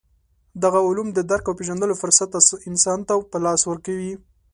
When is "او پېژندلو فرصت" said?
1.47-2.29